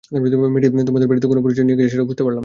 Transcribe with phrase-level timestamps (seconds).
[0.21, 2.39] মেয়েটি তোমাদের বাড়িতে কোন পরিচয় নিয়ে গেছে সেটাও বুঝতে পারলাম না।